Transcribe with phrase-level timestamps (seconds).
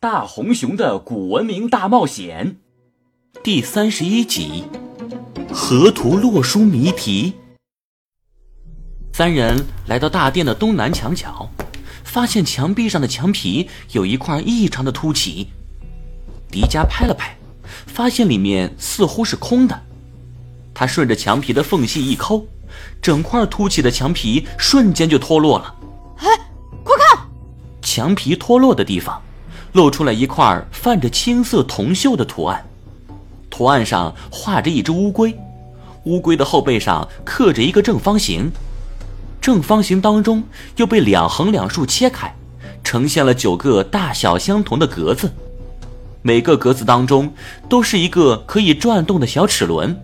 [0.00, 2.58] 大红熊的古文明大冒险
[3.42, 4.62] 第三十一集：
[5.52, 7.34] 河图洛书谜题。
[9.12, 11.50] 三人来到大殿的东南墙角，
[12.04, 15.48] 发现墙壁上的墙皮有一块异常的凸起。
[16.48, 17.36] 迪迦拍了拍，
[17.88, 19.82] 发现里面似乎是空的。
[20.72, 22.46] 他顺着墙皮的缝隙一抠，
[23.02, 25.74] 整块凸起的墙皮瞬间就脱落了。
[26.18, 26.28] 哎，
[26.84, 27.28] 快看！
[27.82, 29.20] 墙皮脱落的地方，
[29.72, 32.64] 露出了一块泛着青色铜锈的图案。
[33.50, 35.36] 图案上画着一只乌龟，
[36.04, 38.50] 乌龟的后背上刻着一个正方形。
[39.40, 40.42] 正方形当中
[40.76, 42.34] 又被两横两竖切开，
[42.84, 45.32] 呈现了九个大小相同的格子，
[46.22, 47.32] 每个格子当中
[47.68, 49.96] 都是一个可以转动的小齿轮，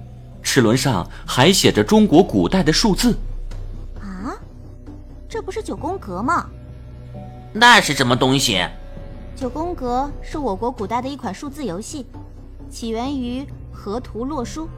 [0.43, 3.17] 齿轮上还写着中国古代的数字。
[4.01, 4.33] 啊，
[5.29, 6.47] 这不是九宫格吗？
[7.53, 8.65] 那是什么东西？
[9.37, 12.07] 九宫格是我国古代的一款数字游戏，
[12.71, 14.69] 起源于河图洛书。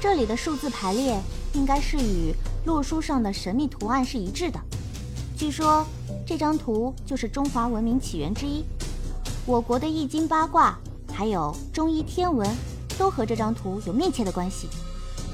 [0.00, 1.20] 这里的数字排列
[1.54, 2.32] 应该是与
[2.64, 4.60] 洛书上的神秘图案是一致的。
[5.36, 5.84] 据说
[6.24, 8.64] 这张图就是中华文明起源之一。
[9.44, 10.78] 我国的易经八卦
[11.12, 12.48] 还有中医天文
[12.96, 14.68] 都和这张图有密切的关系，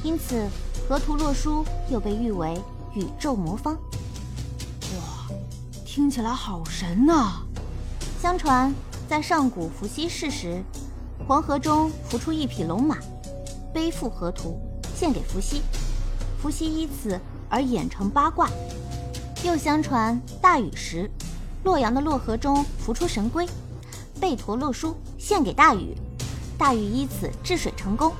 [0.03, 0.48] 因此
[0.89, 2.59] 河图洛书又被誉为
[2.95, 3.75] 宇宙魔方。
[4.97, 5.29] 哇，
[5.84, 7.42] 听起来好神呐！
[8.21, 8.71] 相传
[9.09, 10.63] 在上古伏羲氏时，
[11.27, 12.99] 黄河中浮出一匹龙马。
[13.73, 14.61] 背负河图，
[14.95, 15.63] 献给伏羲，
[16.39, 18.51] 伏羲依此而演成八卦。
[19.43, 21.11] 又相传大禹时，
[21.65, 23.48] 洛阳的洛河中浮出神龟，
[24.21, 25.97] 背驮洛书献给大禹，
[26.59, 28.13] 大禹依此治水成功，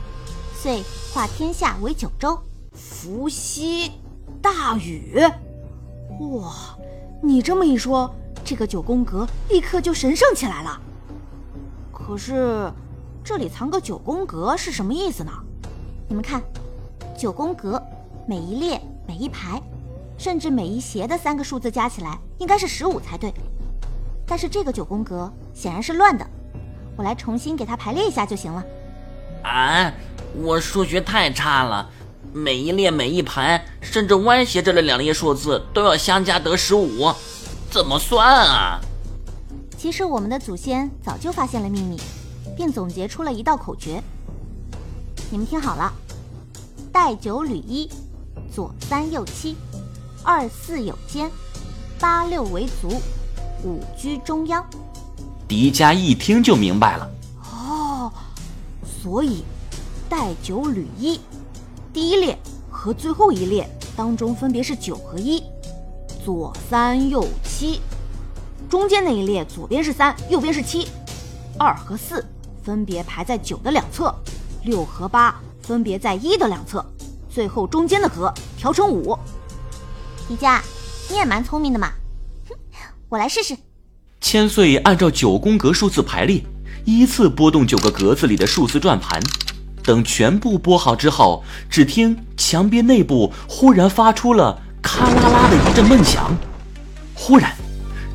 [0.55, 2.39] 遂化天下为九州。
[2.73, 3.93] 伏羲，
[4.41, 5.21] 大禹，
[6.21, 6.75] 哇！
[7.23, 8.11] 你这么一说，
[8.51, 10.81] 这个九宫格立刻就神圣起来了。
[11.93, 12.69] 可是。
[13.23, 15.31] 这里藏个九宫格是什么意思呢？
[16.09, 16.43] 你们看，
[17.17, 17.81] 九宫格
[18.27, 19.63] 每一列、每一排，
[20.19, 23.33] 甚至每一斜的三个数字加起来应该是十五才对。
[24.27, 26.27] 但是这个九宫格显然是乱的，
[26.97, 28.65] 我来重新给它排列一下就行了。
[29.45, 29.93] 啊，
[30.35, 31.89] 我数学太差了，
[32.33, 37.13] 每一列、每一排，甚至歪斜着的两列数字都要相加得十五，
[37.71, 38.81] 怎么算啊？
[39.79, 41.99] 其实我们的祖先早就发现了秘密。
[42.57, 44.03] 并总结出了一道口诀，
[45.31, 45.91] 你们听好了：
[46.93, 47.89] 带九履一，
[48.55, 49.57] 左三右七，
[50.23, 51.31] 二四有间，
[51.99, 53.01] 八六为足，
[53.65, 54.63] 五居中央。
[55.49, 57.11] 迪迦一听就明白了。
[57.51, 58.13] 哦，
[58.85, 59.43] 所以
[60.07, 61.19] 带九履一，
[61.95, 62.39] 第一列
[62.71, 63.67] 和最后一列
[63.97, 65.43] 当中分别是九和一，
[66.31, 67.81] 左三右七，
[68.69, 70.87] 中间那一列左边是三，右边是七，
[71.59, 72.25] 二和四。
[72.63, 74.15] 分别排在九的两侧，
[74.63, 76.87] 六和八分别在一的两侧，
[77.29, 79.19] 最后中间的格调成五。
[80.29, 80.61] 迪迦，
[81.09, 81.91] 你也蛮聪明的嘛，
[82.49, 82.55] 哼，
[83.09, 83.57] 我来试试。
[84.21, 86.41] 千岁按照九宫格数字排列，
[86.85, 89.21] 依次拨动九个格子里的数字转盘。
[89.83, 96.37] 等全部拨好之后，只听墙边内部忽然发出了咔啦啦的一阵闷响，
[97.15, 97.53] 忽然，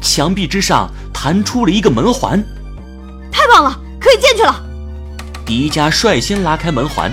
[0.01, 2.43] 墙壁之上弹出了一个门环。
[3.31, 3.79] 太棒了！
[3.99, 4.63] 可以进去了。
[5.45, 7.11] 迪迦率先拉开门环，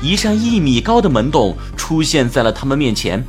[0.00, 3.24] 一扇一米高的门洞出现在了他们面前。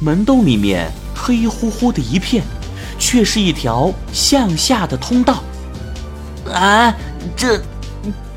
[0.00, 2.44] 门洞里面黑乎乎的一片，
[2.98, 5.42] 却是一条向下的通道。
[6.52, 6.94] 啊，
[7.36, 7.60] 这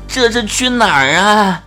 [0.06, 1.62] 这是去哪儿啊？